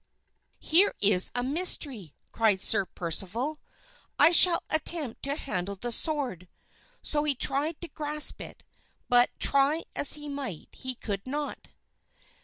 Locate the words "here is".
0.57-1.29